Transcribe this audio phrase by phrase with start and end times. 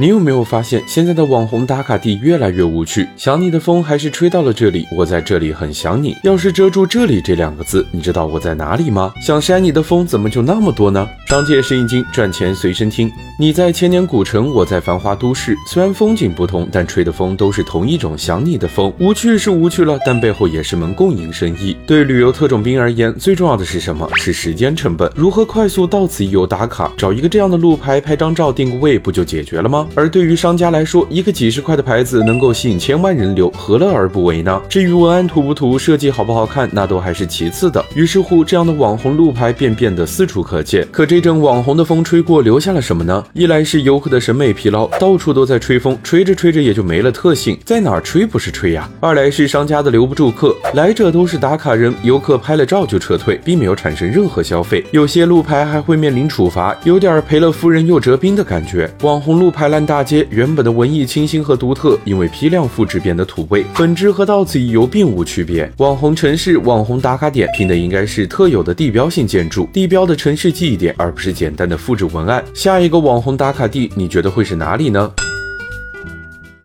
[0.00, 3.06] 你有没有发现，现在的网红打卡地越来越无趣？
[3.18, 6.16] 想你的风还是吹到了这里，我在这里很想你。
[6.22, 9.12] 要是遮住这里这两个字，你知道我在哪里吗？
[9.20, 11.06] 想扇你的风怎么就那么多呢？
[11.26, 13.12] 商界生意经，赚钱随身听。
[13.38, 18.90] 你在千年古城，我在繁华都市，虽然风景不同，但吹的风都是同一种想你的风。
[18.98, 21.76] 无趣是无趣了，但背后也是门共赢生意。
[21.86, 24.08] 对旅游特种兵而言，最重要的是什么？
[24.14, 25.12] 是时间成本。
[25.14, 26.90] 如何快速到此一游打卡？
[26.96, 29.86] 找一个这样的路牌，拍张照，定个位，不就解决了吗？
[29.94, 34.60] 而对于商家来说，一个几十块的牌子能够吸引千万人流，何乐而不为呢？
[34.68, 37.84] 至于文案土不土，设计好不好看，那都还是其次的。
[37.94, 40.86] 于是乎，这样的网红路牌便变得四处可见。
[40.92, 43.24] 可这阵网红的风吹过，留下了什么呢？
[43.32, 48.88] 一来是游客的审美疲劳，到处都在吹风，吹着吹着也就没了特性，在哪儿吹不是吹呀？
[49.00, 54.84] 二来是商家的留不住客，来者都是打卡人，游客拍了照就撤退，并没有产生任何消费。
[54.92, 58.88] 有些路牌还会面临处罚，有点赔了夫人又折兵的感觉。
[59.02, 60.26] 网红路牌来大街。
[60.30, 65.70] 原本的文艺清新和独特，因为批量复制变得土味，本质和到此一游并无区别。
[65.78, 72.44] 网红城市、网红打卡点，拼的应该是特有的地标性建筑、地标的城市记忆点，而不是简单的复制文案。
[72.54, 75.10] 下一个网红打卡地，你觉得会是哪里呢？